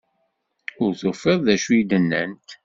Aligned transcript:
Ur 0.83 0.91
tufiḍ 0.99 1.39
d 1.45 1.47
acu 1.53 1.71
i 1.79 1.81
d-nnant. 1.89 2.49